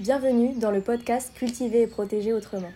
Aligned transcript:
Bienvenue 0.00 0.54
dans 0.60 0.70
le 0.70 0.80
podcast 0.80 1.32
Cultiver 1.34 1.82
et 1.82 1.86
protéger 1.88 2.32
autrement. 2.32 2.70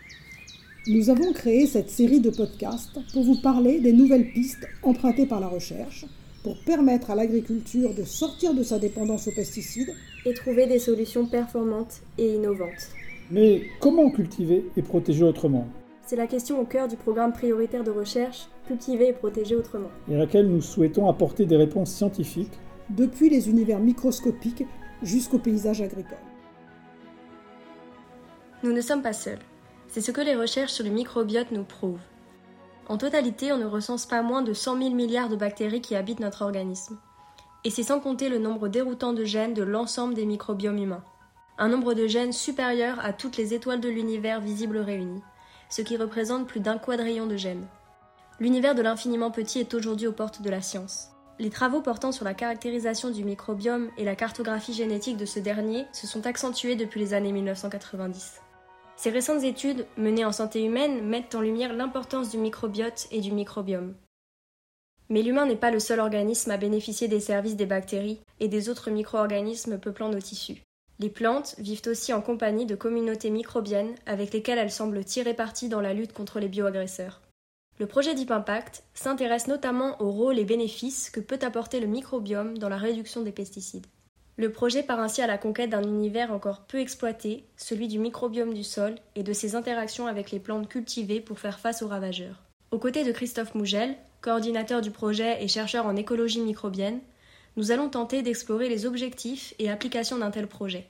Nous 0.89 1.09
avons 1.09 1.33
créé 1.33 1.69
cette 1.69 1.89
série 1.89 2.19
de 2.19 2.31
podcasts 2.31 2.99
pour 3.13 3.23
vous 3.23 3.41
parler 3.41 3.79
des 3.79 3.93
nouvelles 3.93 4.33
pistes 4.33 4.67
empruntées 4.83 5.27
par 5.27 5.39
la 5.39 5.47
recherche 5.47 6.05
pour 6.43 6.57
permettre 6.65 7.13
à 7.13 7.15
l'agriculture 7.15 7.95
de 7.95 8.03
sortir 8.03 8.55
de 8.55 8.65
sa 8.65 8.81
dépendance 8.81 9.29
aux 9.29 9.33
pesticides 9.33 9.95
et 10.27 10.35
trouver 10.35 10.67
des 10.67 10.81
solutions 10.81 11.25
performantes 11.27 12.03
et 12.19 12.35
innovantes. 12.35 12.91
Mais 13.31 13.63
comment 13.79 14.11
cultiver 14.11 14.65
et 14.77 14.83
protéger 14.83 15.23
autrement? 15.23 15.69
C'est 16.05 16.17
la 16.17 16.27
question 16.27 16.61
au 16.61 16.65
cœur 16.65 16.89
du 16.89 16.97
programme 16.97 17.33
prioritaire 17.33 17.85
de 17.85 17.93
recherche 17.93 18.49
Cultiver 18.67 19.11
et 19.11 19.13
protéger 19.13 19.55
autrement, 19.55 19.91
et 20.11 20.17
à 20.17 20.19
laquelle 20.19 20.49
nous 20.49 20.61
souhaitons 20.61 21.09
apporter 21.09 21.47
des 21.47 21.57
réponses 21.57 21.93
scientifiques 21.93 22.59
depuis 22.91 23.31
les 23.31 23.49
univers 23.49 23.79
microscopiques 23.79 24.67
jusqu'au 25.05 25.39
paysage 25.39 25.83
agricole. 25.83 26.19
Nous 28.63 28.73
ne 28.73 28.81
sommes 28.81 29.03
pas 29.03 29.13
seuls. 29.13 29.41
C'est 29.89 30.01
ce 30.01 30.13
que 30.13 30.21
les 30.21 30.37
recherches 30.37 30.73
sur 30.73 30.85
le 30.85 30.91
microbiote 30.91 31.51
nous 31.51 31.65
prouvent. 31.65 31.99
En 32.87 32.97
totalité, 32.97 33.53
on 33.53 33.59
ne 33.59 33.67
recense 33.67 34.07
pas 34.07 34.23
moins 34.23 34.43
de 34.43 34.53
100 34.53 34.79
000 34.79 34.91
milliards 34.95 35.29
de 35.29 35.35
bactéries 35.35 35.81
qui 35.81 35.97
habitent 35.97 36.21
notre 36.21 36.43
organisme. 36.43 36.97
Et 37.65 37.71
c'est 37.71 37.83
sans 37.83 37.99
compter 37.99 38.29
le 38.29 38.39
nombre 38.39 38.69
déroutant 38.69 39.13
de 39.13 39.25
gènes 39.25 39.55
de 39.55 39.65
l'ensemble 39.65 40.15
des 40.15 40.27
microbiomes 40.27 40.79
humains. 40.79 41.03
Un 41.59 41.69
nombre 41.69 41.95
de 41.95 42.07
gènes 42.07 42.33
supérieur 42.33 42.99
à 43.05 43.13
toutes 43.13 43.37
les 43.37 43.53
étoiles 43.53 43.81
de 43.81 43.89
l'univers 43.89 44.41
visibles 44.41 44.79
réunies, 44.79 45.23
ce 45.69 45.83
qui 45.83 45.97
représente 45.97 46.47
plus 46.47 46.61
d'un 46.61 46.79
quadrillon 46.79 47.27
de 47.27 47.37
gènes. 47.37 47.67
L'univers 48.39 48.77
de 48.77 48.83
l'infiniment 48.83 49.31
petit 49.31 49.59
est 49.59 49.75
aujourd'hui 49.75 50.07
aux 50.07 50.13
portes 50.13 50.43
de 50.43 50.51
la 50.51 50.61
science. 50.61 51.09
Les 51.41 51.51
travaux 51.51 51.81
portant 51.81 52.13
sur 52.13 52.25
la 52.25 52.35
caractérisation 52.35 53.11
du 53.11 53.25
microbiome 53.25 53.91
et 53.97 54.05
la 54.05 54.15
cartographie 54.15 54.75
génétique 54.75 55.17
de 55.17 55.27
ce 55.27 55.41
dernier 55.41 55.87
se 55.93 56.07
sont 56.07 56.27
accentués 56.27 56.77
depuis 56.77 57.01
les 57.01 57.15
années 57.15 57.33
1990. 57.33 58.42
Ces 59.03 59.11
récentes 59.11 59.43
études, 59.43 59.85
menées 59.97 60.25
en 60.25 60.31
santé 60.31 60.63
humaine, 60.63 61.03
mettent 61.03 61.35
en 61.35 61.41
lumière 61.41 61.73
l'importance 61.73 62.31
du 62.31 62.39
microbiote 62.39 63.09
et 63.11 63.21
du 63.21 63.33
microbiome. 63.33 63.97
Mais 65.09 65.23
l'humain 65.23 65.45
n'est 65.45 65.57
pas 65.57 65.73
le 65.73 65.81
seul 65.81 65.99
organisme 65.99 66.53
à 66.53 66.57
bénéficier 66.57 67.09
des 67.09 67.19
services 67.19 67.57
des 67.57 67.67
bactéries 67.67 68.21
et 68.39 68.47
des 68.47 68.69
autres 68.69 68.91
micro-organismes 68.93 69.81
peuplant 69.81 70.09
nos 70.09 70.21
tissus. 70.21 70.63
Les 71.01 71.09
plantes 71.09 71.57
vivent 71.59 71.83
aussi 71.87 72.13
en 72.13 72.23
compagnie 72.23 72.65
de 72.65 72.77
communautés 72.77 73.31
microbiennes 73.31 73.97
avec 74.07 74.33
lesquelles 74.33 74.59
elles 74.59 74.71
semblent 74.71 75.05
tirer 75.05 75.35
parti 75.35 75.69
dans 75.69 75.81
la 75.81 75.95
lutte 75.95 76.13
contre 76.13 76.39
les 76.39 76.47
bioagresseurs. 76.47 77.23
Le 77.81 77.89
projet 77.89 78.15
Deep 78.15 78.31
Impact 78.31 78.85
s'intéresse 78.95 79.49
notamment 79.49 80.01
au 80.01 80.13
rôle 80.13 80.39
et 80.39 80.45
bénéfices 80.45 81.11
que 81.11 81.19
peut 81.19 81.41
apporter 81.43 81.81
le 81.81 81.89
microbiome 81.89 82.57
dans 82.57 82.69
la 82.69 82.77
réduction 82.77 83.23
des 83.23 83.33
pesticides. 83.33 83.89
Le 84.37 84.51
projet 84.51 84.83
part 84.83 85.01
ainsi 85.01 85.21
à 85.21 85.27
la 85.27 85.37
conquête 85.37 85.71
d'un 85.71 85.83
univers 85.83 86.33
encore 86.33 86.63
peu 86.63 86.79
exploité, 86.79 87.45
celui 87.57 87.87
du 87.87 87.99
microbiome 87.99 88.55
du 88.55 88.65
sol 88.65 88.95
et 89.15 89.23
de 89.23 89.33
ses 89.33 89.55
interactions 89.55 90.07
avec 90.07 90.31
les 90.31 90.41
plantes 90.41 90.69
cultivées 90.69 91.21
pour 91.21 91.39
faire 91.39 91.61
face 91.61 91.83
aux 91.83 91.89
ravageurs. 91.89 92.43
Aux 92.71 92.79
côtés 92.79 93.05
de 93.05 93.13
Christophe 93.13 93.55
Mougel, 93.55 93.95
coordinateur 94.23 94.81
du 94.81 94.91
projet 94.91 95.45
et 95.45 95.49
chercheur 95.49 95.85
en 95.85 95.97
écologie 95.97 96.41
microbienne, 96.41 97.01
nous 97.57 97.71
allons 97.71 97.91
tenter 97.91 98.23
d'explorer 98.23 98.71
les 98.71 98.87
objectifs 98.87 99.53
et 99.59 99.71
applications 99.71 100.17
d'un 100.17 100.31
tel 100.31 100.47
projet. 100.47 100.87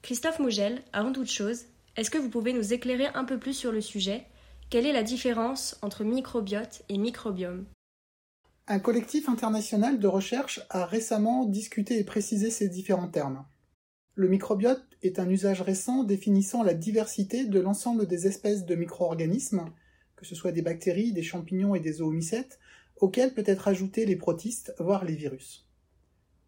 Christophe 0.00 0.38
Mougel, 0.38 0.80
avant 0.94 1.12
toute 1.12 1.30
chose, 1.30 1.64
est-ce 1.96 2.10
que 2.10 2.16
vous 2.16 2.30
pouvez 2.30 2.54
nous 2.54 2.72
éclairer 2.72 3.08
un 3.14 3.24
peu 3.24 3.38
plus 3.38 3.52
sur 3.52 3.72
le 3.72 3.82
sujet? 3.82 4.24
Quelle 4.70 4.86
est 4.86 4.92
la 4.92 5.02
différence 5.02 5.76
entre 5.82 6.04
microbiote 6.04 6.82
et 6.88 6.96
microbiome? 6.96 7.66
Un 8.70 8.80
collectif 8.80 9.30
international 9.30 9.98
de 9.98 10.06
recherche 10.08 10.60
a 10.68 10.84
récemment 10.84 11.46
discuté 11.46 11.98
et 11.98 12.04
précisé 12.04 12.50
ces 12.50 12.68
différents 12.68 13.08
termes. 13.08 13.46
Le 14.14 14.28
microbiote 14.28 14.84
est 15.00 15.18
un 15.18 15.30
usage 15.30 15.62
récent 15.62 16.04
définissant 16.04 16.62
la 16.62 16.74
diversité 16.74 17.46
de 17.46 17.60
l'ensemble 17.60 18.06
des 18.06 18.26
espèces 18.26 18.66
de 18.66 18.74
micro-organismes, 18.74 19.64
que 20.16 20.26
ce 20.26 20.34
soit 20.34 20.52
des 20.52 20.60
bactéries, 20.60 21.14
des 21.14 21.22
champignons 21.22 21.74
et 21.74 21.80
des 21.80 21.94
zoomycètes, 21.94 22.58
auxquels 22.96 23.32
peut 23.32 23.42
être 23.46 23.68
ajouté 23.68 24.04
les 24.04 24.16
protistes, 24.16 24.74
voire 24.78 25.06
les 25.06 25.14
virus. 25.14 25.66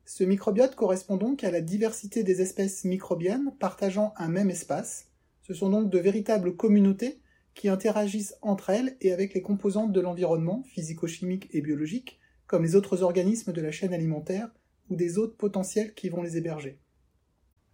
Ce 0.04 0.22
microbiote 0.22 0.74
correspond 0.74 1.16
donc 1.16 1.42
à 1.42 1.50
la 1.50 1.62
diversité 1.62 2.22
des 2.22 2.42
espèces 2.42 2.84
microbiennes 2.84 3.54
partageant 3.58 4.12
un 4.18 4.28
même 4.28 4.50
espace. 4.50 5.06
Ce 5.40 5.54
sont 5.54 5.70
donc 5.70 5.88
de 5.88 5.98
véritables 5.98 6.54
communautés 6.54 7.22
qui 7.54 7.68
interagissent 7.68 8.36
entre 8.42 8.70
elles 8.70 8.96
et 9.00 9.12
avec 9.12 9.34
les 9.34 9.42
composantes 9.42 9.92
de 9.92 10.00
l'environnement, 10.00 10.62
physico-chimiques 10.72 11.48
et 11.52 11.60
biologiques, 11.60 12.19
comme 12.50 12.64
les 12.64 12.74
autres 12.74 13.04
organismes 13.04 13.52
de 13.52 13.60
la 13.60 13.70
chaîne 13.70 13.94
alimentaire 13.94 14.50
ou 14.88 14.96
des 14.96 15.18
hôtes 15.18 15.36
potentiels 15.36 15.94
qui 15.94 16.08
vont 16.08 16.20
les 16.20 16.36
héberger. 16.36 16.80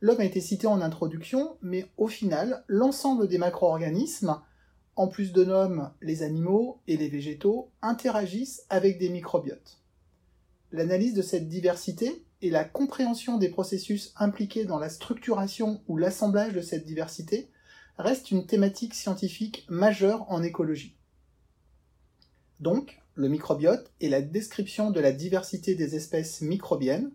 L'homme 0.03 0.21
a 0.21 0.27
été 0.27 0.43
cité 0.43 0.67
en 0.67 0.83
introduction, 0.83 1.57
mais 1.63 1.87
au 1.97 2.09
final, 2.09 2.63
l'ensemble 2.69 3.27
des 3.27 3.39
macro-organismes, 3.39 4.39
en 4.95 5.09
plus 5.09 5.33
de 5.33 5.41
l'homme, 5.41 5.91
les 6.03 6.23
animaux 6.23 6.83
et 6.89 6.99
les 6.99 7.09
végétaux, 7.09 7.71
interagissent 7.81 8.67
avec 8.69 8.99
des 8.99 9.09
microbiotes. 9.09 9.81
L'analyse 10.73 11.15
de 11.15 11.23
cette 11.23 11.49
diversité 11.49 12.27
et 12.43 12.51
la 12.51 12.65
compréhension 12.65 13.39
des 13.39 13.49
processus 13.49 14.13
impliqués 14.17 14.67
dans 14.67 14.79
la 14.79 14.91
structuration 14.91 15.81
ou 15.89 15.97
l'assemblage 15.97 16.53
de 16.53 16.61
cette 16.61 16.85
diversité 16.85 17.49
reste 17.97 18.31
une 18.31 18.45
thématique 18.45 18.93
scientifique 18.93 19.65
majeure 19.71 20.31
en 20.31 20.43
écologie. 20.43 20.99
Donc, 22.61 23.01
le 23.17 23.29
microbiote 23.29 23.91
est 24.03 24.11
la 24.11 24.21
description 24.21 24.91
de 24.91 25.01
la 25.01 25.11
diversité 25.11 25.75
des 25.75 25.97
espèces 25.97 26.43
microbiennes 26.43 27.11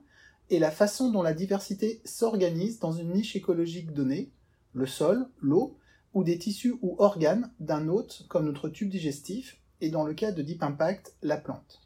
et 0.50 0.58
la 0.58 0.72
façon 0.72 1.12
dont 1.12 1.22
la 1.22 1.34
diversité 1.34 2.02
s'organise 2.04 2.80
dans 2.80 2.92
une 2.92 3.14
niche 3.14 3.36
écologique 3.36 3.94
donnée, 3.94 4.32
le 4.74 4.88
sol, 4.88 5.28
l'eau, 5.40 5.78
ou 6.14 6.24
des 6.24 6.40
tissus 6.40 6.74
ou 6.82 6.96
organes 6.98 7.52
d'un 7.60 7.88
hôte 7.88 8.26
comme 8.28 8.46
notre 8.46 8.68
tube 8.68 8.90
digestif, 8.90 9.60
et 9.80 9.90
dans 9.90 10.04
le 10.04 10.14
cas 10.14 10.32
de 10.32 10.42
Deep 10.42 10.64
Impact, 10.64 11.16
la 11.22 11.38
plante. 11.38 11.82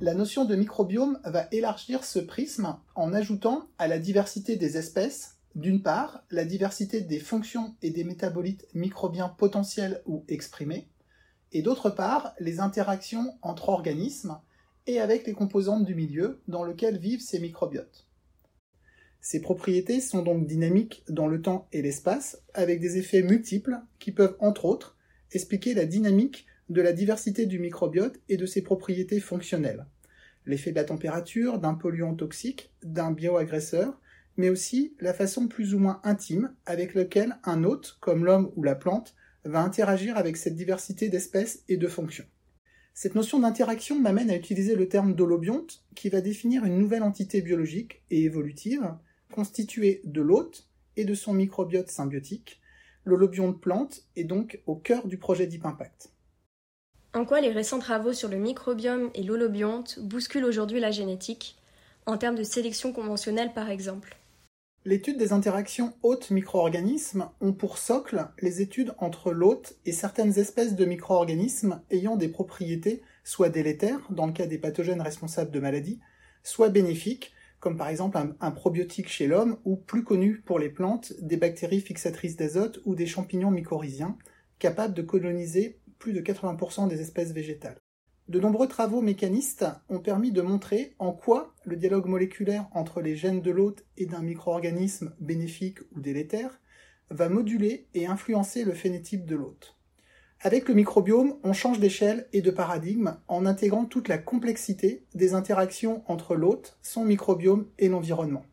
La 0.00 0.14
notion 0.14 0.44
de 0.46 0.56
microbiome 0.56 1.20
va 1.24 1.46
élargir 1.52 2.02
ce 2.02 2.18
prisme 2.18 2.76
en 2.94 3.12
ajoutant 3.12 3.68
à 3.78 3.86
la 3.88 3.98
diversité 3.98 4.56
des 4.56 4.76
espèces 4.78 5.36
d'une 5.54 5.82
part, 5.82 6.24
la 6.30 6.44
diversité 6.44 7.00
des 7.00 7.20
fonctions 7.20 7.76
et 7.80 7.90
des 7.90 8.02
métabolites 8.02 8.66
microbiens 8.74 9.28
potentiels 9.28 10.02
ou 10.04 10.24
exprimés, 10.28 10.88
et 11.54 11.62
d'autre 11.62 11.88
part, 11.88 12.34
les 12.40 12.60
interactions 12.60 13.38
entre 13.40 13.68
organismes 13.68 14.38
et 14.86 15.00
avec 15.00 15.26
les 15.26 15.32
composantes 15.32 15.84
du 15.84 15.94
milieu 15.94 16.40
dans 16.48 16.64
lequel 16.64 16.98
vivent 16.98 17.22
ces 17.22 17.38
microbiotes. 17.38 18.06
Ces 19.20 19.40
propriétés 19.40 20.00
sont 20.00 20.22
donc 20.22 20.46
dynamiques 20.46 21.04
dans 21.08 21.28
le 21.28 21.40
temps 21.40 21.66
et 21.72 21.80
l'espace, 21.80 22.42
avec 22.52 22.80
des 22.80 22.98
effets 22.98 23.22
multiples 23.22 23.78
qui 23.98 24.12
peuvent, 24.12 24.36
entre 24.40 24.66
autres, 24.66 24.98
expliquer 25.32 25.72
la 25.72 25.86
dynamique 25.86 26.44
de 26.68 26.82
la 26.82 26.92
diversité 26.92 27.46
du 27.46 27.58
microbiote 27.58 28.20
et 28.28 28.36
de 28.36 28.46
ses 28.46 28.60
propriétés 28.60 29.20
fonctionnelles. 29.20 29.86
L'effet 30.44 30.72
de 30.72 30.76
la 30.76 30.84
température, 30.84 31.58
d'un 31.58 31.74
polluant 31.74 32.14
toxique, 32.14 32.70
d'un 32.82 33.12
bioagresseur, 33.12 33.98
mais 34.36 34.50
aussi 34.50 34.94
la 35.00 35.14
façon 35.14 35.46
plus 35.46 35.74
ou 35.74 35.78
moins 35.78 36.00
intime 36.04 36.52
avec 36.66 36.94
laquelle 36.94 37.38
un 37.44 37.64
hôte, 37.64 37.96
comme 38.00 38.24
l'homme 38.24 38.50
ou 38.56 38.62
la 38.62 38.74
plante, 38.74 39.14
va 39.44 39.62
interagir 39.62 40.16
avec 40.16 40.36
cette 40.36 40.54
diversité 40.54 41.08
d'espèces 41.08 41.62
et 41.68 41.76
de 41.76 41.88
fonctions. 41.88 42.26
Cette 42.94 43.16
notion 43.16 43.40
d'interaction 43.40 43.98
m'amène 43.98 44.30
à 44.30 44.36
utiliser 44.36 44.76
le 44.76 44.88
terme 44.88 45.14
d'holobionte, 45.14 45.82
qui 45.94 46.08
va 46.08 46.20
définir 46.20 46.64
une 46.64 46.78
nouvelle 46.78 47.02
entité 47.02 47.42
biologique 47.42 48.02
et 48.10 48.22
évolutive, 48.22 48.94
constituée 49.32 50.00
de 50.04 50.20
l'hôte 50.20 50.68
et 50.96 51.04
de 51.04 51.14
son 51.14 51.32
microbiote 51.34 51.90
symbiotique. 51.90 52.60
L'holobionte 53.04 53.60
plante 53.60 54.04
est 54.14 54.24
donc 54.24 54.60
au 54.66 54.76
cœur 54.76 55.08
du 55.08 55.18
projet 55.18 55.46
Deep 55.46 55.66
Impact. 55.66 56.10
En 57.14 57.24
quoi 57.24 57.40
les 57.40 57.50
récents 57.50 57.80
travaux 57.80 58.12
sur 58.12 58.28
le 58.28 58.36
microbiome 58.38 59.10
et 59.14 59.22
l'holobionte 59.22 59.98
bousculent 60.00 60.44
aujourd'hui 60.44 60.80
la 60.80 60.90
génétique, 60.90 61.56
en 62.06 62.16
termes 62.16 62.36
de 62.36 62.44
sélection 62.44 62.92
conventionnelle 62.92 63.52
par 63.52 63.70
exemple? 63.70 64.16
L'étude 64.86 65.16
des 65.16 65.32
interactions 65.32 65.94
hôtes-micro-organismes 66.02 67.30
ont 67.40 67.54
pour 67.54 67.78
socle 67.78 68.28
les 68.42 68.60
études 68.60 68.94
entre 68.98 69.32
l'hôte 69.32 69.78
et 69.86 69.92
certaines 69.92 70.38
espèces 70.38 70.74
de 70.74 70.84
micro-organismes 70.84 71.80
ayant 71.90 72.16
des 72.16 72.28
propriétés 72.28 73.00
soit 73.22 73.48
délétères, 73.48 74.06
dans 74.10 74.26
le 74.26 74.34
cas 74.34 74.44
des 74.44 74.58
pathogènes 74.58 75.00
responsables 75.00 75.50
de 75.50 75.58
maladies, 75.58 76.00
soit 76.42 76.68
bénéfiques, 76.68 77.32
comme 77.60 77.78
par 77.78 77.88
exemple 77.88 78.18
un, 78.18 78.36
un 78.42 78.50
probiotique 78.50 79.08
chez 79.08 79.26
l'homme, 79.26 79.56
ou 79.64 79.76
plus 79.76 80.04
connu 80.04 80.42
pour 80.44 80.58
les 80.58 80.68
plantes, 80.68 81.14
des 81.18 81.38
bactéries 81.38 81.80
fixatrices 81.80 82.36
d'azote 82.36 82.82
ou 82.84 82.94
des 82.94 83.06
champignons 83.06 83.50
mycorhiziens, 83.50 84.18
capables 84.58 84.92
de 84.92 85.00
coloniser 85.00 85.80
plus 85.98 86.12
de 86.12 86.20
80% 86.20 86.88
des 86.88 87.00
espèces 87.00 87.32
végétales. 87.32 87.78
De 88.26 88.40
nombreux 88.40 88.68
travaux 88.68 89.02
mécanistes 89.02 89.66
ont 89.90 89.98
permis 89.98 90.32
de 90.32 90.40
montrer 90.40 90.94
en 90.98 91.12
quoi 91.12 91.54
le 91.64 91.76
dialogue 91.76 92.06
moléculaire 92.06 92.66
entre 92.72 93.02
les 93.02 93.16
gènes 93.16 93.42
de 93.42 93.50
l'hôte 93.50 93.84
et 93.98 94.06
d'un 94.06 94.22
micro-organisme 94.22 95.14
bénéfique 95.20 95.80
ou 95.92 96.00
délétère 96.00 96.58
va 97.10 97.28
moduler 97.28 97.86
et 97.92 98.06
influencer 98.06 98.64
le 98.64 98.72
phénotype 98.72 99.26
de 99.26 99.36
l'hôte. 99.36 99.76
Avec 100.40 100.68
le 100.68 100.74
microbiome, 100.74 101.34
on 101.42 101.52
change 101.52 101.80
d'échelle 101.80 102.26
et 102.32 102.40
de 102.40 102.50
paradigme 102.50 103.18
en 103.28 103.44
intégrant 103.44 103.84
toute 103.84 104.08
la 104.08 104.16
complexité 104.16 105.04
des 105.14 105.34
interactions 105.34 106.02
entre 106.06 106.34
l'hôte, 106.34 106.78
son 106.80 107.04
microbiome 107.04 107.66
et 107.78 107.88
l'environnement. 107.88 108.46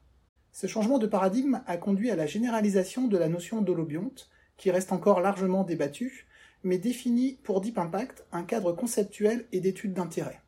Ce 0.52 0.68
changement 0.68 1.00
de 1.00 1.08
paradigme 1.08 1.62
a 1.66 1.78
conduit 1.78 2.12
à 2.12 2.18
la 2.18 2.28
généralisation 2.28 3.08
de 3.08 3.18
la 3.18 3.30
notion 3.30 3.62
d'holobionte, 3.62 4.30
qui 4.62 4.70
reste 4.70 4.92
encore 4.92 5.22
largement 5.22 5.64
débattue, 5.64 6.28
mais 6.64 6.78
définit 6.78 7.40
pour 7.42 7.62
Deep 7.62 7.80
Impact 7.80 8.24
un 8.32 8.44
cadre 8.44 8.74
conceptuel 8.74 9.46
et 9.52 9.60
d'études 9.60 9.96
d'intérêt. 9.96 10.40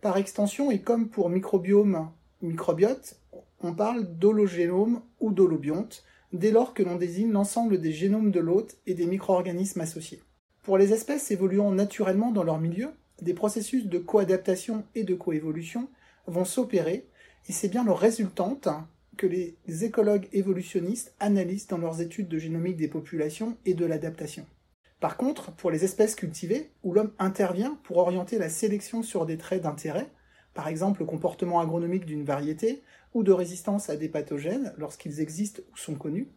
Par 0.00 0.16
extension, 0.18 0.70
et 0.70 0.80
comme 0.80 1.08
pour 1.08 1.30
microbiome, 1.30 2.08
microbiote, 2.42 3.20
on 3.60 3.74
parle 3.74 4.04
d'hologénome 4.18 5.02
ou 5.18 5.32
d'holobionte, 5.32 6.04
dès 6.32 6.52
lors 6.52 6.74
que 6.74 6.84
l'on 6.84 6.94
désigne 6.94 7.32
l'ensemble 7.32 7.80
des 7.80 7.90
génomes 7.90 8.30
de 8.30 8.38
l'hôte 8.38 8.76
et 8.86 8.94
des 8.94 9.06
micro-organismes 9.06 9.80
associés. 9.80 10.22
Pour 10.62 10.78
les 10.78 10.92
espèces 10.92 11.32
évoluant 11.32 11.72
naturellement 11.72 12.30
dans 12.30 12.44
leur 12.44 12.60
milieu, 12.60 12.90
des 13.20 13.34
processus 13.34 13.86
de 13.86 13.98
coadaptation 13.98 14.84
et 14.94 15.02
de 15.02 15.14
coévolution 15.16 15.88
vont 16.28 16.44
s'opérer, 16.44 17.08
et 17.48 17.52
c'est 17.52 17.68
bien 17.68 17.84
leur 17.84 17.98
résultante 17.98 18.68
que 19.16 19.26
les 19.26 19.56
écologues 19.84 20.28
évolutionnistes 20.32 21.14
analysent 21.20 21.66
dans 21.66 21.78
leurs 21.78 22.00
études 22.00 22.28
de 22.28 22.38
génomique 22.38 22.76
des 22.76 22.88
populations 22.88 23.56
et 23.64 23.74
de 23.74 23.86
l'adaptation. 23.86 24.46
Par 25.00 25.16
contre, 25.16 25.52
pour 25.52 25.70
les 25.70 25.84
espèces 25.84 26.14
cultivées, 26.14 26.70
où 26.82 26.92
l'homme 26.92 27.12
intervient 27.18 27.78
pour 27.84 27.98
orienter 27.98 28.38
la 28.38 28.48
sélection 28.48 29.02
sur 29.02 29.26
des 29.26 29.36
traits 29.36 29.62
d'intérêt, 29.62 30.10
par 30.54 30.68
exemple 30.68 31.00
le 31.00 31.06
comportement 31.06 31.60
agronomique 31.60 32.06
d'une 32.06 32.24
variété, 32.24 32.82
ou 33.12 33.22
de 33.22 33.32
résistance 33.32 33.90
à 33.90 33.96
des 33.96 34.08
pathogènes 34.08 34.72
lorsqu'ils 34.78 35.20
existent 35.20 35.62
ou 35.72 35.76
sont 35.76 35.94
connus, 35.94 36.28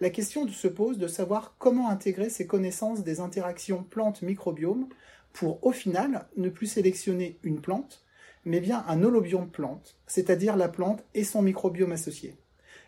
la 0.00 0.10
question 0.10 0.46
se 0.46 0.68
pose 0.68 0.98
de 0.98 1.08
savoir 1.08 1.56
comment 1.58 1.90
intégrer 1.90 2.30
ces 2.30 2.46
connaissances 2.46 3.02
des 3.02 3.20
interactions 3.20 3.82
plantes-microbiomes 3.82 4.88
pour, 5.32 5.64
au 5.66 5.72
final, 5.72 6.26
ne 6.36 6.48
plus 6.48 6.66
sélectionner 6.66 7.38
une 7.42 7.60
plante, 7.60 8.04
mais 8.44 8.60
bien 8.60 8.84
un 8.88 9.02
holobiome 9.02 9.50
plante, 9.50 9.96
c'est-à-dire 10.06 10.56
la 10.56 10.68
plante 10.68 11.04
et 11.14 11.24
son 11.24 11.42
microbiome 11.42 11.92
associé. 11.92 12.36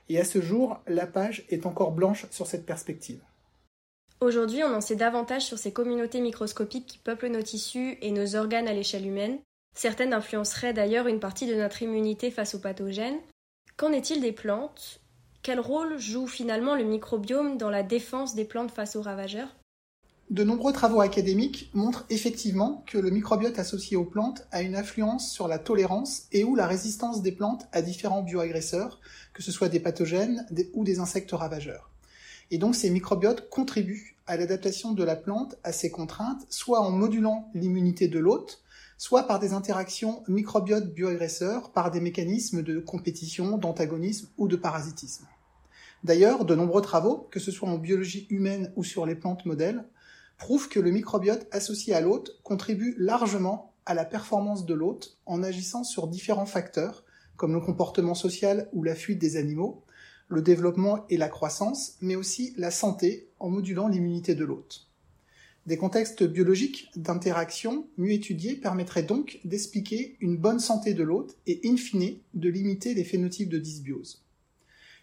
Et 0.08 0.18
à 0.18 0.24
ce 0.24 0.40
jour, 0.40 0.80
la 0.86 1.06
page 1.06 1.44
est 1.50 1.66
encore 1.66 1.92
blanche 1.92 2.26
sur 2.30 2.46
cette 2.46 2.66
perspective. 2.66 3.22
Aujourd'hui, 4.20 4.62
on 4.64 4.74
en 4.74 4.80
sait 4.80 4.96
davantage 4.96 5.46
sur 5.46 5.58
ces 5.58 5.72
communautés 5.72 6.20
microscopiques 6.20 6.86
qui 6.86 6.98
peuplent 6.98 7.28
nos 7.28 7.42
tissus 7.42 7.96
et 8.02 8.10
nos 8.10 8.36
organes 8.36 8.68
à 8.68 8.74
l'échelle 8.74 9.06
humaine. 9.06 9.38
Certaines 9.74 10.12
influenceraient 10.12 10.74
d'ailleurs 10.74 11.06
une 11.06 11.20
partie 11.20 11.46
de 11.46 11.54
notre 11.54 11.82
immunité 11.82 12.30
face 12.30 12.54
aux 12.54 12.60
pathogènes. 12.60 13.20
Qu'en 13.76 13.92
est-il 13.92 14.20
des 14.20 14.32
plantes? 14.32 15.00
Quel 15.42 15.58
rôle 15.58 15.98
joue 15.98 16.26
finalement 16.26 16.74
le 16.74 16.84
microbiome 16.84 17.56
dans 17.56 17.70
la 17.70 17.82
défense 17.82 18.34
des 18.34 18.44
plantes 18.44 18.72
face 18.72 18.94
aux 18.94 19.02
ravageurs? 19.02 19.56
De 20.30 20.44
nombreux 20.44 20.72
travaux 20.72 21.00
académiques 21.00 21.70
montrent 21.74 22.06
effectivement 22.08 22.84
que 22.86 22.98
le 22.98 23.10
microbiote 23.10 23.58
associé 23.58 23.96
aux 23.96 24.04
plantes 24.04 24.46
a 24.52 24.62
une 24.62 24.76
influence 24.76 25.32
sur 25.32 25.48
la 25.48 25.58
tolérance 25.58 26.28
et 26.30 26.44
ou 26.44 26.54
la 26.54 26.68
résistance 26.68 27.20
des 27.20 27.32
plantes 27.32 27.66
à 27.72 27.82
différents 27.82 28.22
bioagresseurs, 28.22 29.00
que 29.34 29.42
ce 29.42 29.50
soit 29.50 29.68
des 29.68 29.80
pathogènes 29.80 30.46
ou 30.72 30.84
des 30.84 31.00
insectes 31.00 31.32
ravageurs. 31.32 31.90
Et 32.52 32.58
donc 32.58 32.76
ces 32.76 32.90
microbiotes 32.90 33.50
contribuent 33.50 34.16
à 34.28 34.36
l'adaptation 34.36 34.92
de 34.92 35.02
la 35.02 35.16
plante 35.16 35.56
à 35.64 35.72
ces 35.72 35.90
contraintes, 35.90 36.46
soit 36.48 36.80
en 36.80 36.92
modulant 36.92 37.50
l'immunité 37.52 38.06
de 38.06 38.20
l'hôte, 38.20 38.62
soit 38.98 39.24
par 39.24 39.40
des 39.40 39.52
interactions 39.52 40.22
microbiote-bioagresseurs, 40.28 41.72
par 41.72 41.90
des 41.90 42.00
mécanismes 42.00 42.62
de 42.62 42.78
compétition, 42.78 43.58
d'antagonisme 43.58 44.28
ou 44.38 44.46
de 44.46 44.56
parasitisme. 44.56 45.26
D'ailleurs, 46.04 46.44
de 46.44 46.54
nombreux 46.54 46.82
travaux, 46.82 47.28
que 47.32 47.40
ce 47.40 47.50
soit 47.50 47.68
en 47.68 47.78
biologie 47.78 48.28
humaine 48.30 48.72
ou 48.76 48.84
sur 48.84 49.06
les 49.06 49.16
plantes 49.16 49.44
modèles, 49.44 49.84
prouvent 50.40 50.70
que 50.70 50.80
le 50.80 50.90
microbiote 50.90 51.46
associé 51.52 51.94
à 51.94 52.00
l'hôte 52.00 52.40
contribue 52.42 52.96
largement 52.98 53.74
à 53.84 53.92
la 53.92 54.06
performance 54.06 54.64
de 54.64 54.74
l'hôte 54.74 55.18
en 55.26 55.42
agissant 55.42 55.84
sur 55.84 56.08
différents 56.08 56.46
facteurs, 56.46 57.04
comme 57.36 57.52
le 57.52 57.60
comportement 57.60 58.14
social 58.14 58.68
ou 58.72 58.82
la 58.82 58.94
fuite 58.94 59.18
des 59.18 59.36
animaux, 59.36 59.84
le 60.28 60.40
développement 60.40 61.04
et 61.10 61.18
la 61.18 61.28
croissance, 61.28 61.96
mais 62.00 62.16
aussi 62.16 62.54
la 62.56 62.70
santé 62.70 63.28
en 63.38 63.50
modulant 63.50 63.86
l'immunité 63.86 64.34
de 64.34 64.44
l'hôte. 64.44 64.86
Des 65.66 65.76
contextes 65.76 66.22
biologiques 66.24 66.90
d'interaction 66.96 67.86
mieux 67.98 68.12
étudiés 68.12 68.56
permettraient 68.56 69.02
donc 69.02 69.40
d'expliquer 69.44 70.16
une 70.20 70.38
bonne 70.38 70.58
santé 70.58 70.94
de 70.94 71.02
l'hôte 71.02 71.36
et 71.46 71.60
in 71.64 71.76
fine 71.76 72.16
de 72.32 72.48
limiter 72.48 72.94
les 72.94 73.04
phénotypes 73.04 73.50
de 73.50 73.58
dysbiose. 73.58 74.24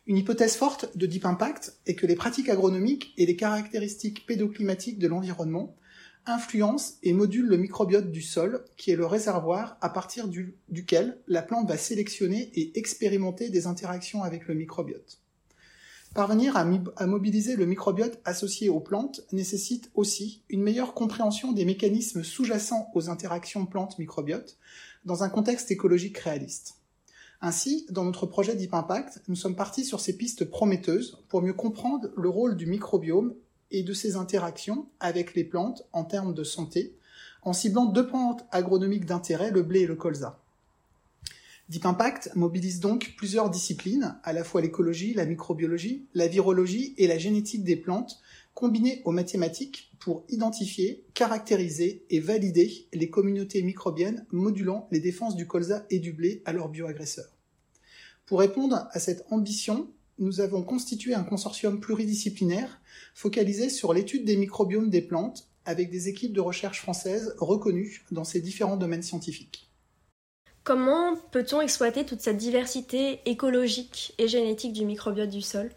Une 0.08 0.16
hypothèse 0.16 0.56
forte 0.56 0.96
de 0.98 1.06
Deep 1.06 1.26
Impact 1.26 1.80
est 1.86 1.96
que 1.96 2.08
les 2.08 2.16
pratiques 2.16 2.48
agronomiques 2.48 3.14
et 3.18 3.26
les 3.26 3.36
caractéristiques 3.36 4.26
pédoclimatiques 4.26 5.00
de 5.00 5.08
l'environnement 5.10 5.76
influencent 6.26 6.94
et 7.04 7.12
modulent 7.12 7.50
le 7.50 7.58
microbiote 7.58 8.10
du 8.10 8.22
sol, 8.22 8.64
qui 8.78 8.92
est 8.92 8.96
le 8.96 9.06
réservoir 9.06 9.78
à 9.82 9.90
partir 9.90 10.30
duquel 10.70 11.20
la 11.28 11.42
plante 11.42 11.68
va 11.68 11.76
sélectionner 11.76 12.50
et 12.56 12.80
expérimenter 12.80 13.50
des 13.50 13.68
interactions 13.68 14.24
avec 14.24 14.48
le 14.48 14.54
microbiote. 14.54 15.20
Parvenir 16.14 16.56
à, 16.56 17.06
mobiliser 17.06 17.58
le 17.58 17.66
microbiote 17.66 18.22
associé 18.24 18.70
aux 18.70 18.80
plantes 18.80 19.26
nécessite 19.34 19.92
aussi 19.94 20.42
une 20.48 20.64
meilleure 20.64 20.94
compréhension 20.94 21.52
des 21.52 21.66
mécanismes 21.66 22.24
sous-jacents 22.24 22.90
aux 22.94 23.10
interactions 23.10 23.66
plantes-microbiote 23.66 24.58
dans 25.04 25.24
un 25.24 25.30
contexte 25.30 25.70
écologique 25.70 26.18
réaliste. 26.18 26.77
Ainsi, 27.40 27.86
dans 27.90 28.04
notre 28.04 28.26
projet 28.26 28.56
Deep 28.56 28.74
Impact, 28.74 29.22
nous 29.28 29.36
sommes 29.36 29.56
partis 29.56 29.86
sur 29.86 30.00
ces 30.00 30.18
pistes 30.18 30.46
prometteuses 30.46 31.20
pour 31.30 31.44
mieux 31.44 31.54
comprendre 31.54 32.10
le 32.18 32.30
rôle 32.30 32.58
du 32.58 32.66
microbiome 32.66 33.36
et 33.70 33.84
de 33.84 33.94
ses 33.94 34.16
interactions 34.16 34.88
avec 35.00 35.36
les 35.36 35.44
plantes 35.44 35.84
en 35.94 36.04
termes 36.04 36.34
de 36.34 36.44
santé, 36.44 36.96
en 37.44 37.54
ciblant 37.54 37.86
deux 37.86 38.08
plantes 38.08 38.46
agronomiques 38.52 39.06
d'intérêt, 39.06 39.52
le 39.52 39.62
blé 39.62 39.82
et 39.82 39.88
le 39.88 39.96
colza. 39.96 40.40
Deep 41.70 41.86
Impact 41.86 42.32
mobilise 42.34 42.80
donc 42.80 43.14
plusieurs 43.18 43.50
disciplines, 43.50 44.16
à 44.24 44.34
la 44.34 44.44
fois 44.44 44.62
l'écologie, 44.62 45.14
la 45.14 45.26
microbiologie, 45.26 46.06
la 46.14 46.28
virologie 46.28 46.96
et 46.98 47.08
la 47.08 47.18
génétique 47.18 47.64
des 47.64 47.76
plantes, 47.76 48.20
combinées 48.58 49.04
aux 49.06 49.12
mathématiques 49.12 49.92
pour 50.00 50.26
identifier, 50.30 51.06
caractériser 51.14 52.08
et 52.10 52.20
valider 52.20 52.88
les 52.92 53.12
communautés 53.12 53.62
microbiennes 53.62 54.26
modulant 54.32 54.88
les 54.90 55.00
défenses 55.00 55.36
du 55.36 55.46
colza 55.46 55.86
et 55.92 56.00
du 56.00 56.12
blé 56.12 56.42
à 56.44 56.54
leurs 56.54 56.70
bioagresseurs. 56.70 57.38
Pour 58.26 58.40
répondre 58.40 58.88
à 58.90 59.00
cette 59.00 59.28
ambition, 59.30 59.92
nous 60.18 60.42
avons 60.42 60.64
constitué 60.64 61.14
un 61.14 61.24
consortium 61.24 61.80
pluridisciplinaire 61.80 62.82
focalisé 63.14 63.70
sur 63.70 63.94
l'étude 63.94 64.26
des 64.26 64.38
microbiomes 64.38 64.90
des 64.90 65.04
plantes 65.04 65.48
avec 65.64 65.92
des 65.92 66.10
équipes 66.10 66.34
de 66.34 66.42
recherche 66.42 66.82
françaises 66.82 67.36
reconnues 67.38 68.06
dans 68.10 68.24
ces 68.24 68.42
différents 68.42 68.78
domaines 68.78 69.04
scientifiques. 69.04 69.70
Comment 70.64 71.16
peut-on 71.32 71.62
exploiter 71.62 72.08
toute 72.08 72.22
cette 72.22 72.38
diversité 72.38 73.20
écologique 73.30 74.16
et 74.18 74.28
génétique 74.28 74.74
du 74.74 74.84
microbiote 74.84 75.30
du 75.30 75.44
sol? 75.44 75.70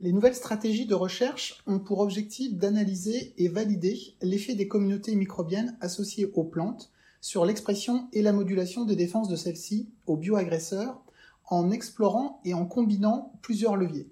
Les 0.00 0.12
nouvelles 0.12 0.34
stratégies 0.34 0.86
de 0.86 0.94
recherche 0.94 1.62
ont 1.66 1.78
pour 1.78 2.00
objectif 2.00 2.54
d'analyser 2.54 3.34
et 3.36 3.48
valider 3.48 3.98
l'effet 4.22 4.54
des 4.54 4.66
communautés 4.66 5.14
microbiennes 5.14 5.76
associées 5.80 6.30
aux 6.34 6.44
plantes 6.44 6.90
sur 7.20 7.44
l'expression 7.44 8.08
et 8.14 8.22
la 8.22 8.32
modulation 8.32 8.86
des 8.86 8.96
défenses 8.96 9.28
de 9.28 9.36
celles-ci 9.36 9.90
aux 10.06 10.16
bioagresseurs 10.16 11.02
en 11.48 11.70
explorant 11.70 12.40
et 12.46 12.54
en 12.54 12.64
combinant 12.64 13.32
plusieurs 13.42 13.76
leviers. 13.76 14.08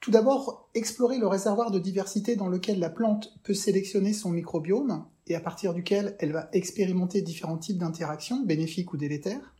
Tout 0.00 0.12
d'abord, 0.12 0.70
explorer 0.74 1.18
le 1.18 1.26
réservoir 1.26 1.72
de 1.72 1.80
diversité 1.80 2.36
dans 2.36 2.46
lequel 2.46 2.78
la 2.78 2.90
plante 2.90 3.34
peut 3.42 3.54
sélectionner 3.54 4.12
son 4.12 4.30
microbiome 4.30 5.04
et 5.26 5.34
à 5.34 5.40
partir 5.40 5.74
duquel 5.74 6.16
elle 6.20 6.32
va 6.32 6.48
expérimenter 6.52 7.22
différents 7.22 7.58
types 7.58 7.78
d'interactions, 7.78 8.44
bénéfiques 8.44 8.92
ou 8.92 8.96
délétères 8.96 9.54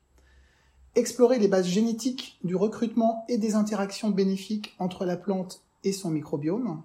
explorer 0.99 1.38
les 1.38 1.49
bases 1.49 1.69
génétiques 1.69 2.38
du 2.43 2.57
recrutement 2.57 3.25
et 3.28 3.38
des 3.38 3.55
interactions 3.55 4.11
bénéfiques 4.11 4.75
entre 4.78 5.05
la 5.05 5.17
plante 5.17 5.62
et 5.85 5.93
son 5.93 6.11
microbiome. 6.11 6.83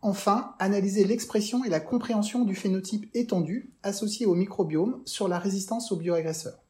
Enfin, 0.00 0.54
analyser 0.58 1.04
l'expression 1.04 1.64
et 1.64 1.68
la 1.68 1.80
compréhension 1.80 2.44
du 2.44 2.54
phénotype 2.54 3.10
étendu 3.12 3.70
associé 3.82 4.26
au 4.26 4.34
microbiome 4.34 5.00
sur 5.04 5.28
la 5.28 5.38
résistance 5.38 5.90
aux 5.92 5.96
bioagresseurs. 5.96 6.62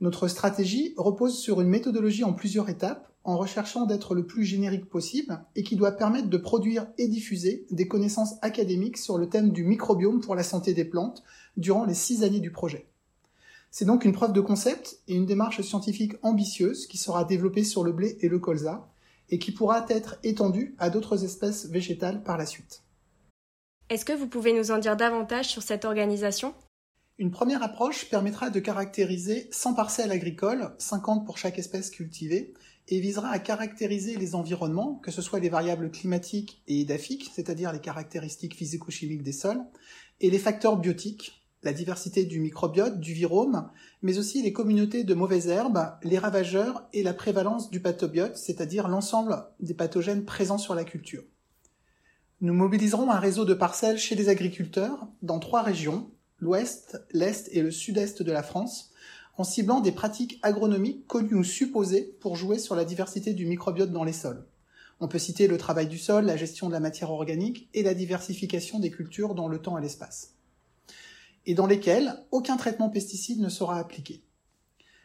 Notre 0.00 0.28
stratégie 0.28 0.94
repose 0.96 1.36
sur 1.36 1.60
une 1.60 1.68
méthodologie 1.68 2.24
en 2.24 2.32
plusieurs 2.32 2.68
étapes, 2.68 3.12
en 3.24 3.36
recherchant 3.36 3.84
d'être 3.84 4.14
le 4.14 4.26
plus 4.26 4.44
générique 4.44 4.88
possible 4.88 5.44
et 5.56 5.62
qui 5.62 5.76
doit 5.76 5.92
permettre 5.92 6.28
de 6.28 6.38
produire 6.38 6.86
et 6.98 7.08
diffuser 7.08 7.66
des 7.70 7.86
connaissances 7.86 8.34
académiques 8.42 8.98
sur 8.98 9.18
le 9.18 9.28
thème 9.28 9.50
du 9.50 9.64
microbiome 9.64 10.20
pour 10.20 10.34
la 10.34 10.42
santé 10.42 10.72
des 10.72 10.84
plantes 10.84 11.22
durant 11.56 11.84
les 11.84 11.94
six 11.94 12.24
années 12.24 12.40
du 12.40 12.50
projet. 12.50 12.86
C'est 13.74 13.86
donc 13.86 14.04
une 14.04 14.12
preuve 14.12 14.34
de 14.34 14.42
concept 14.42 14.98
et 15.08 15.14
une 15.14 15.24
démarche 15.24 15.62
scientifique 15.62 16.12
ambitieuse 16.20 16.86
qui 16.86 16.98
sera 16.98 17.24
développée 17.24 17.64
sur 17.64 17.82
le 17.82 17.92
blé 17.92 18.18
et 18.20 18.28
le 18.28 18.38
colza 18.38 18.86
et 19.30 19.38
qui 19.38 19.50
pourra 19.50 19.86
être 19.88 20.18
étendue 20.24 20.76
à 20.78 20.90
d'autres 20.90 21.24
espèces 21.24 21.64
végétales 21.70 22.22
par 22.22 22.36
la 22.36 22.44
suite. 22.44 22.82
Est-ce 23.88 24.04
que 24.04 24.12
vous 24.12 24.28
pouvez 24.28 24.52
nous 24.52 24.72
en 24.72 24.78
dire 24.78 24.94
davantage 24.94 25.48
sur 25.48 25.62
cette 25.62 25.86
organisation? 25.86 26.54
Une 27.16 27.30
première 27.30 27.62
approche 27.62 28.10
permettra 28.10 28.50
de 28.50 28.60
caractériser 28.60 29.48
100 29.50 29.72
parcelles 29.72 30.12
agricoles, 30.12 30.74
50 30.76 31.24
pour 31.24 31.38
chaque 31.38 31.58
espèce 31.58 31.88
cultivée, 31.88 32.52
et 32.88 33.00
visera 33.00 33.30
à 33.30 33.38
caractériser 33.38 34.16
les 34.16 34.34
environnements, 34.34 34.96
que 34.96 35.10
ce 35.10 35.22
soit 35.22 35.40
les 35.40 35.48
variables 35.48 35.90
climatiques 35.90 36.62
et 36.68 36.80
édaphiques, 36.80 37.30
c'est-à-dire 37.34 37.72
les 37.72 37.80
caractéristiques 37.80 38.56
physico-chimiques 38.56 39.22
des 39.22 39.32
sols, 39.32 39.64
et 40.20 40.28
les 40.28 40.38
facteurs 40.38 40.76
biotiques, 40.76 41.41
la 41.62 41.72
diversité 41.72 42.24
du 42.24 42.40
microbiote, 42.40 42.98
du 42.98 43.12
virome, 43.12 43.68
mais 44.02 44.18
aussi 44.18 44.42
les 44.42 44.52
communautés 44.52 45.04
de 45.04 45.14
mauvaises 45.14 45.46
herbes, 45.46 45.92
les 46.02 46.18
ravageurs 46.18 46.88
et 46.92 47.02
la 47.02 47.14
prévalence 47.14 47.70
du 47.70 47.80
pathobiote, 47.80 48.36
c'est-à-dire 48.36 48.88
l'ensemble 48.88 49.44
des 49.60 49.74
pathogènes 49.74 50.24
présents 50.24 50.58
sur 50.58 50.74
la 50.74 50.84
culture. 50.84 51.22
Nous 52.40 52.52
mobiliserons 52.54 53.10
un 53.10 53.20
réseau 53.20 53.44
de 53.44 53.54
parcelles 53.54 53.98
chez 53.98 54.16
les 54.16 54.28
agriculteurs 54.28 55.06
dans 55.22 55.38
trois 55.38 55.62
régions, 55.62 56.10
l'ouest, 56.40 57.00
l'est 57.12 57.48
et 57.52 57.62
le 57.62 57.70
sud-est 57.70 58.22
de 58.22 58.32
la 58.32 58.42
France, 58.42 58.90
en 59.36 59.44
ciblant 59.44 59.80
des 59.80 59.92
pratiques 59.92 60.40
agronomiques 60.42 61.06
connues 61.06 61.36
ou 61.36 61.44
supposées 61.44 62.16
pour 62.20 62.34
jouer 62.34 62.58
sur 62.58 62.74
la 62.74 62.84
diversité 62.84 63.32
du 63.34 63.46
microbiote 63.46 63.92
dans 63.92 64.04
les 64.04 64.12
sols. 64.12 64.44
On 64.98 65.08
peut 65.08 65.20
citer 65.20 65.46
le 65.46 65.58
travail 65.58 65.86
du 65.86 65.98
sol, 65.98 66.26
la 66.26 66.36
gestion 66.36 66.66
de 66.66 66.72
la 66.72 66.80
matière 66.80 67.10
organique 67.10 67.68
et 67.72 67.84
la 67.84 67.94
diversification 67.94 68.80
des 68.80 68.90
cultures 68.90 69.34
dans 69.34 69.48
le 69.48 69.58
temps 69.58 69.78
et 69.78 69.80
l'espace 69.80 70.34
et 71.46 71.54
dans 71.54 71.66
lesquels 71.66 72.14
aucun 72.30 72.56
traitement 72.56 72.88
pesticide 72.88 73.40
ne 73.40 73.48
sera 73.48 73.78
appliqué. 73.78 74.22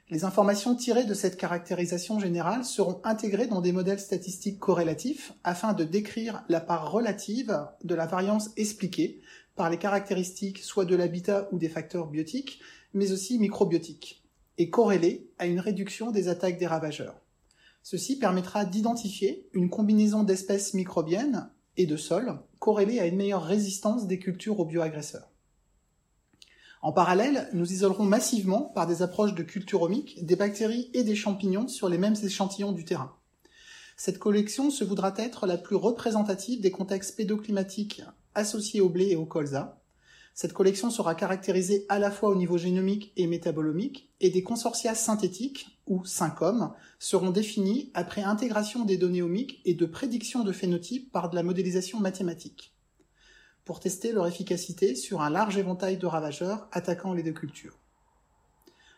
Les 0.09 0.23
informations 0.23 0.73
tirées 0.73 1.03
de 1.03 1.13
cette 1.13 1.35
caractérisation 1.35 2.17
générale 2.19 2.63
seront 2.63 3.01
intégrées 3.03 3.47
dans 3.47 3.59
des 3.59 3.73
modèles 3.73 3.99
statistiques 3.99 4.59
corrélatifs 4.59 5.33
afin 5.43 5.73
de 5.73 5.83
décrire 5.83 6.43
la 6.47 6.61
part 6.61 6.91
relative 6.91 7.67
de 7.83 7.93
la 7.93 8.05
variance 8.05 8.51
expliquée 8.55 9.21
par 9.57 9.69
les 9.69 9.77
caractéristiques 9.77 10.59
soit 10.59 10.85
de 10.85 10.95
l'habitat 10.95 11.49
ou 11.51 11.57
des 11.57 11.67
facteurs 11.67 12.07
biotiques, 12.07 12.61
mais 12.93 13.11
aussi 13.11 13.37
microbiotiques, 13.37 14.23
et 14.57 14.69
corrélée 14.69 15.29
à 15.39 15.45
une 15.45 15.59
réduction 15.59 16.11
des 16.11 16.29
attaques 16.29 16.57
des 16.57 16.67
ravageurs. 16.67 17.19
Ceci 17.83 18.17
permettra 18.17 18.63
d'identifier 18.63 19.49
une 19.53 19.69
combinaison 19.69 20.23
d'espèces 20.23 20.73
microbiennes 20.73 21.49
et 21.75 21.85
de 21.85 21.97
sols 21.97 22.39
corrélée 22.59 22.99
à 22.99 23.07
une 23.07 23.17
meilleure 23.17 23.43
résistance 23.43 24.07
des 24.07 24.19
cultures 24.19 24.59
aux 24.59 24.65
bioagresseurs. 24.65 25.29
En 26.81 26.91
parallèle, 26.91 27.49
nous 27.53 27.71
isolerons 27.73 28.03
massivement, 28.03 28.61
par 28.61 28.85
des 28.85 29.01
approches 29.01 29.33
de 29.33 29.43
culture 29.43 29.81
omique, 29.81 30.23
des 30.23 30.35
bactéries 30.35 30.89
et 30.93 31.03
des 31.03 31.15
champignons 31.15 31.67
sur 31.67 31.89
les 31.89 31.97
mêmes 31.97 32.15
échantillons 32.23 32.71
du 32.71 32.85
terrain. 32.85 33.15
Cette 33.95 34.19
collection 34.19 34.69
se 34.69 34.83
voudra 34.83 35.11
être 35.17 35.47
la 35.47 35.57
plus 35.57 35.75
représentative 35.75 36.61
des 36.61 36.69
contextes 36.69 37.15
pédoclimatiques 37.17 38.03
associés 38.35 38.79
au 38.79 38.89
blé 38.89 39.07
et 39.07 39.15
au 39.15 39.25
colza. 39.25 39.81
Cette 40.35 40.53
collection 40.53 40.91
sera 40.91 41.15
caractérisée 41.15 41.87
à 41.89 41.97
la 41.97 42.11
fois 42.11 42.29
au 42.29 42.35
niveau 42.35 42.59
génomique 42.59 43.11
et 43.17 43.25
métabolomique, 43.25 44.13
et 44.19 44.29
des 44.29 44.43
consortia 44.43 44.93
synthétiques, 44.93 45.79
ou 45.87 46.05
syncom, 46.05 46.73
seront 46.99 47.31
définis 47.31 47.89
après 47.95 48.21
intégration 48.21 48.85
des 48.85 48.97
données 48.97 49.23
omiques 49.23 49.61
et 49.65 49.73
de 49.73 49.85
prédiction 49.87 50.43
de 50.43 50.51
phénotypes 50.51 51.11
par 51.11 51.31
de 51.31 51.35
la 51.35 51.41
modélisation 51.41 51.99
mathématique 51.99 52.76
pour 53.67 53.81
tester 53.81 54.13
leur 54.13 54.25
efficacité 54.27 54.95
sur 54.95 55.21
un 55.21 55.29
large 55.29 55.57
éventail 55.57 55.97
de 55.97 56.05
ravageurs 56.05 56.69
attaquant 56.71 57.13
les 57.13 57.21
deux 57.21 57.33
cultures. 57.33 57.77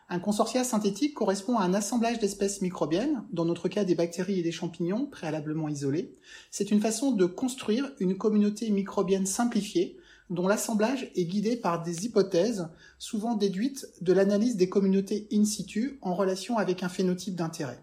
Un 0.08 0.20
consortia 0.20 0.62
synthétique 0.62 1.12
correspond 1.12 1.58
à 1.58 1.64
un 1.64 1.74
assemblage 1.74 2.20
d'espèces 2.20 2.62
microbiennes, 2.62 3.24
dans 3.32 3.44
notre 3.44 3.68
cas 3.68 3.84
des 3.84 3.96
bactéries 3.96 4.38
et 4.38 4.44
des 4.44 4.52
champignons 4.52 5.06
préalablement 5.06 5.68
isolés. 5.68 6.14
C'est 6.52 6.70
une 6.70 6.80
façon 6.80 7.10
de 7.10 7.26
construire 7.26 7.90
une 7.98 8.16
communauté 8.16 8.70
microbienne 8.70 9.26
simplifiée 9.26 9.98
dont 10.30 10.46
l'assemblage 10.46 11.10
est 11.16 11.24
guidé 11.24 11.56
par 11.56 11.82
des 11.82 12.06
hypothèses 12.06 12.68
souvent 13.00 13.34
déduites 13.34 13.88
de 14.00 14.12
l'analyse 14.12 14.56
des 14.56 14.68
communautés 14.68 15.26
in 15.32 15.44
situ 15.44 15.98
en 16.00 16.14
relation 16.14 16.58
avec 16.58 16.84
un 16.84 16.88
phénotype 16.88 17.34
d'intérêt. 17.34 17.82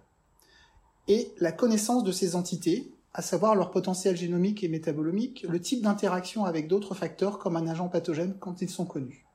Et 1.10 1.34
la 1.40 1.52
connaissance 1.52 2.06
de 2.06 2.14
ces 2.14 2.36
entités, 2.36 2.94
à 3.18 3.24
savoir 3.24 3.56
leur 3.56 3.72
potentiel 3.72 4.16
génomique 4.16 4.64
et 4.64 4.68
métabolomique, 4.68 5.44
le 5.50 5.60
type 5.60 5.82
d'interaction 5.82 6.46
avec 6.46 6.68
d'autres 6.68 6.94
facteurs 6.94 7.40
comme 7.40 7.56
un 7.56 7.66
agent 7.66 7.90
pathogène 7.90 8.36
quand 8.40 8.62
ils 8.62 8.70
sont 8.70 8.86
connus. 8.86 9.26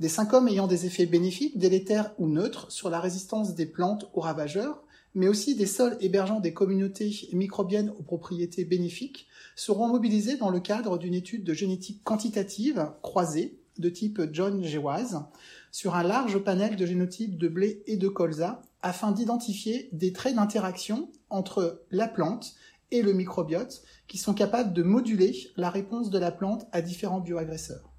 Des 0.00 0.10
symptômes 0.10 0.48
ayant 0.48 0.66
des 0.66 0.84
effets 0.84 1.06
bénéfiques, 1.06 1.56
délétères 1.56 2.12
ou 2.18 2.28
neutres 2.28 2.70
sur 2.70 2.90
la 2.90 3.00
résistance 3.00 3.54
des 3.54 3.64
plantes 3.64 4.10
aux 4.12 4.20
ravageurs, 4.20 4.84
mais 5.14 5.28
aussi 5.28 5.54
des 5.54 5.64
sols 5.64 5.96
hébergeant 6.00 6.40
des 6.40 6.52
communautés 6.52 7.10
microbiennes 7.32 7.94
aux 7.98 8.02
propriétés 8.02 8.66
bénéfiques, 8.66 9.28
seront 9.56 9.88
mobilisés 9.88 10.36
dans 10.36 10.50
le 10.50 10.60
cadre 10.60 10.98
d'une 10.98 11.14
étude 11.14 11.44
de 11.44 11.54
génétique 11.54 12.04
quantitative 12.04 12.90
croisée 13.00 13.58
de 13.78 13.88
type 13.88 14.20
John 14.32 14.62
Gewaz 14.62 15.24
sur 15.72 15.94
un 15.94 16.02
large 16.02 16.38
panel 16.38 16.76
de 16.76 16.84
génotypes 16.84 17.38
de 17.38 17.48
blé 17.48 17.82
et 17.86 17.96
de 17.96 18.08
colza 18.08 18.60
afin 18.82 19.10
d'identifier 19.12 19.88
des 19.92 20.12
traits 20.12 20.34
d'interaction 20.34 21.08
entre 21.30 21.82
la 21.90 22.06
plante 22.06 22.54
et 22.94 23.02
le 23.02 23.12
microbiote 23.12 23.82
qui 24.06 24.18
sont 24.18 24.34
capables 24.34 24.72
de 24.72 24.82
moduler 24.82 25.34
la 25.56 25.68
réponse 25.68 26.10
de 26.10 26.18
la 26.18 26.30
plante 26.30 26.66
à 26.72 26.80
différents 26.80 27.20
bioagresseurs. 27.20 27.90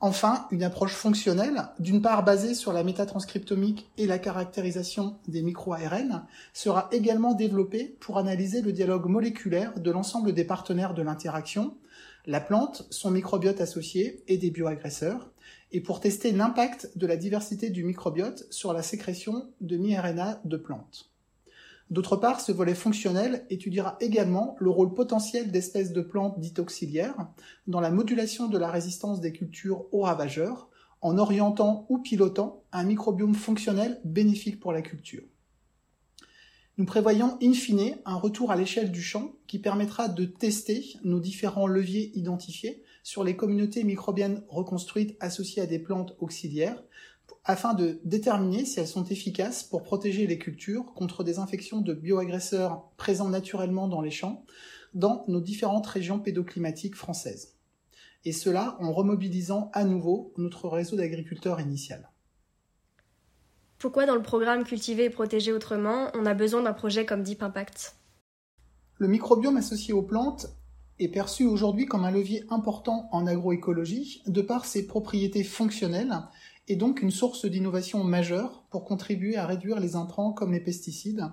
Enfin, 0.00 0.48
une 0.50 0.64
approche 0.64 0.94
fonctionnelle, 0.94 1.68
d'une 1.78 2.02
part 2.02 2.24
basée 2.24 2.54
sur 2.54 2.72
la 2.72 2.82
métatranscriptomique 2.82 3.88
et 3.98 4.06
la 4.06 4.18
caractérisation 4.18 5.18
des 5.28 5.42
micro-ARN, 5.42 6.26
sera 6.52 6.88
également 6.90 7.34
développée 7.34 7.96
pour 8.00 8.18
analyser 8.18 8.62
le 8.62 8.72
dialogue 8.72 9.06
moléculaire 9.06 9.78
de 9.78 9.90
l'ensemble 9.92 10.32
des 10.32 10.44
partenaires 10.44 10.94
de 10.94 11.02
l'interaction, 11.02 11.76
la 12.26 12.40
plante, 12.40 12.84
son 12.90 13.12
microbiote 13.12 13.60
associé 13.60 14.24
et 14.26 14.38
des 14.38 14.50
bioagresseurs, 14.50 15.30
et 15.70 15.80
pour 15.80 16.00
tester 16.00 16.32
l'impact 16.32 16.98
de 16.98 17.06
la 17.06 17.16
diversité 17.16 17.70
du 17.70 17.84
microbiote 17.84 18.46
sur 18.50 18.72
la 18.72 18.82
sécrétion 18.82 19.52
de 19.60 19.76
mi-RNA 19.76 20.40
de 20.44 20.56
plantes. 20.56 21.11
D'autre 21.92 22.16
part, 22.16 22.40
ce 22.40 22.52
volet 22.52 22.74
fonctionnel 22.74 23.44
étudiera 23.50 23.98
également 24.00 24.56
le 24.58 24.70
rôle 24.70 24.94
potentiel 24.94 25.50
d'espèces 25.52 25.92
de 25.92 26.00
plantes 26.00 26.40
dites 26.40 26.58
auxiliaires 26.58 27.28
dans 27.66 27.80
la 27.80 27.90
modulation 27.90 28.48
de 28.48 28.56
la 28.56 28.70
résistance 28.70 29.20
des 29.20 29.30
cultures 29.30 29.84
aux 29.92 30.00
ravageurs, 30.00 30.70
en 31.02 31.18
orientant 31.18 31.84
ou 31.90 31.98
pilotant 31.98 32.64
un 32.72 32.84
microbiome 32.84 33.34
fonctionnel 33.34 34.00
bénéfique 34.04 34.58
pour 34.58 34.72
la 34.72 34.80
culture. 34.80 35.24
Nous 36.78 36.86
prévoyons 36.86 37.36
in 37.42 37.52
fine 37.52 37.98
un 38.06 38.16
retour 38.16 38.50
à 38.50 38.56
l'échelle 38.56 38.90
du 38.90 39.02
champ 39.02 39.32
qui 39.46 39.58
permettra 39.58 40.08
de 40.08 40.24
tester 40.24 40.94
nos 41.04 41.20
différents 41.20 41.66
leviers 41.66 42.10
identifiés 42.14 42.82
sur 43.02 43.22
les 43.22 43.36
communautés 43.36 43.84
microbiennes 43.84 44.42
reconstruites 44.48 45.14
associées 45.20 45.60
à 45.60 45.66
des 45.66 45.78
plantes 45.78 46.16
auxiliaires 46.20 46.82
afin 47.44 47.74
de 47.74 48.00
déterminer 48.04 48.64
si 48.64 48.78
elles 48.78 48.86
sont 48.86 49.04
efficaces 49.04 49.64
pour 49.64 49.82
protéger 49.82 50.26
les 50.26 50.38
cultures 50.38 50.92
contre 50.94 51.24
des 51.24 51.38
infections 51.38 51.80
de 51.80 51.92
bioagresseurs 51.92 52.88
présents 52.96 53.28
naturellement 53.28 53.88
dans 53.88 54.00
les 54.00 54.10
champs 54.10 54.44
dans 54.94 55.24
nos 55.26 55.40
différentes 55.40 55.86
régions 55.86 56.18
pédoclimatiques 56.18 56.96
françaises. 56.96 57.56
Et 58.24 58.32
cela 58.32 58.76
en 58.80 58.92
remobilisant 58.92 59.70
à 59.72 59.84
nouveau 59.84 60.32
notre 60.36 60.68
réseau 60.68 60.96
d'agriculteurs 60.96 61.60
initial. 61.60 62.10
Pourquoi 63.78 64.06
dans 64.06 64.14
le 64.14 64.22
programme 64.22 64.62
Cultiver 64.62 65.04
et 65.04 65.10
protéger 65.10 65.52
autrement, 65.52 66.08
on 66.14 66.24
a 66.26 66.34
besoin 66.34 66.62
d'un 66.62 66.72
projet 66.72 67.04
comme 67.04 67.24
Deep 67.24 67.42
Impact? 67.42 67.96
Le 68.98 69.08
microbiome 69.08 69.56
associé 69.56 69.92
aux 69.92 70.02
plantes 70.02 70.46
est 71.00 71.08
perçu 71.08 71.44
aujourd'hui 71.44 71.86
comme 71.86 72.04
un 72.04 72.12
levier 72.12 72.44
important 72.50 73.08
en 73.10 73.26
agroécologie 73.26 74.22
de 74.26 74.40
par 74.40 74.66
ses 74.66 74.86
propriétés 74.86 75.42
fonctionnelles 75.42 76.14
et 76.68 76.76
donc 76.76 77.02
une 77.02 77.10
source 77.10 77.46
d'innovation 77.46 78.04
majeure 78.04 78.64
pour 78.70 78.84
contribuer 78.84 79.36
à 79.36 79.46
réduire 79.46 79.80
les 79.80 79.96
intrants 79.96 80.32
comme 80.32 80.52
les 80.52 80.60
pesticides, 80.60 81.24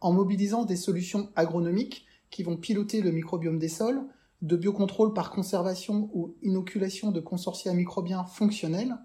en 0.00 0.12
mobilisant 0.12 0.64
des 0.64 0.76
solutions 0.76 1.30
agronomiques 1.36 2.06
qui 2.30 2.42
vont 2.42 2.56
piloter 2.56 3.00
le 3.00 3.12
microbiome 3.12 3.58
des 3.58 3.68
sols, 3.68 4.02
de 4.42 4.56
biocontrôle 4.56 5.14
par 5.14 5.30
conservation 5.30 6.10
ou 6.12 6.36
inoculation 6.42 7.10
de 7.10 7.20
consortia 7.20 7.72
microbiens 7.72 8.24
fonctionnels, 8.24 8.96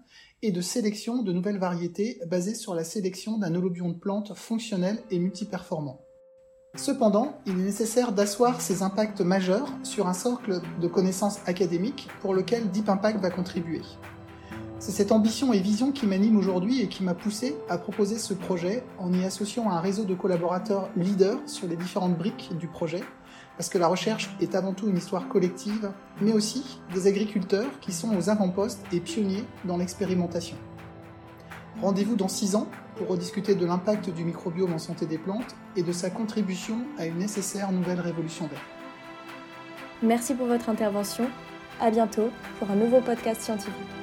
et 0.42 0.50
de 0.50 0.60
sélection 0.60 1.22
de 1.22 1.32
nouvelles 1.32 1.58
variétés 1.58 2.20
basées 2.26 2.56
sur 2.56 2.74
la 2.74 2.82
sélection 2.82 3.38
d'un 3.38 3.54
holobion 3.54 3.88
de 3.88 3.98
plantes 3.98 4.34
fonctionnel 4.34 4.98
et 5.10 5.18
multiperformant. 5.20 6.00
Cependant, 6.74 7.38
il 7.46 7.52
est 7.52 7.64
nécessaire 7.64 8.12
d'asseoir 8.12 8.60
ces 8.60 8.82
impacts 8.82 9.20
majeurs 9.20 9.68
sur 9.84 10.08
un 10.08 10.14
socle 10.14 10.60
de 10.80 10.88
connaissances 10.88 11.38
académiques 11.46 12.08
pour 12.20 12.34
lequel 12.34 12.70
Deep 12.70 12.88
Impact 12.88 13.20
va 13.20 13.30
contribuer. 13.30 13.82
C'est 14.82 14.90
cette 14.90 15.12
ambition 15.12 15.52
et 15.52 15.60
vision 15.60 15.92
qui 15.92 16.08
m'anime 16.08 16.36
aujourd'hui 16.36 16.80
et 16.80 16.88
qui 16.88 17.04
m'a 17.04 17.14
poussé 17.14 17.56
à 17.68 17.78
proposer 17.78 18.18
ce 18.18 18.34
projet 18.34 18.82
en 18.98 19.12
y 19.12 19.24
associant 19.24 19.70
un 19.70 19.78
réseau 19.78 20.02
de 20.02 20.12
collaborateurs 20.12 20.88
leaders 20.96 21.38
sur 21.46 21.68
les 21.68 21.76
différentes 21.76 22.18
briques 22.18 22.50
du 22.58 22.66
projet, 22.66 23.00
parce 23.56 23.68
que 23.68 23.78
la 23.78 23.86
recherche 23.86 24.34
est 24.40 24.56
avant 24.56 24.74
tout 24.74 24.88
une 24.88 24.96
histoire 24.96 25.28
collective, 25.28 25.92
mais 26.20 26.32
aussi 26.32 26.80
des 26.92 27.06
agriculteurs 27.06 27.78
qui 27.80 27.92
sont 27.92 28.16
aux 28.16 28.28
avant-postes 28.28 28.84
et 28.92 28.98
pionniers 28.98 29.44
dans 29.64 29.76
l'expérimentation. 29.76 30.56
Rendez-vous 31.80 32.16
dans 32.16 32.26
6 32.26 32.56
ans 32.56 32.66
pour 32.96 33.06
rediscuter 33.06 33.54
de 33.54 33.64
l'impact 33.64 34.10
du 34.10 34.24
microbiome 34.24 34.72
en 34.72 34.78
santé 34.78 35.06
des 35.06 35.18
plantes 35.18 35.54
et 35.76 35.84
de 35.84 35.92
sa 35.92 36.10
contribution 36.10 36.78
à 36.98 37.06
une 37.06 37.18
nécessaire 37.18 37.70
nouvelle 37.70 38.00
révolution 38.00 38.48
verte. 38.48 38.64
Merci 40.02 40.34
pour 40.34 40.48
votre 40.48 40.68
intervention. 40.68 41.28
À 41.80 41.92
bientôt 41.92 42.30
pour 42.58 42.68
un 42.68 42.74
nouveau 42.74 43.00
podcast 43.00 43.42
scientifique. 43.42 44.01